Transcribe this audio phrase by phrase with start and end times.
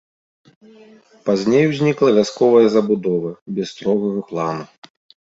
[1.25, 4.65] Пазней узнікла вясковая забудова без строгага плану.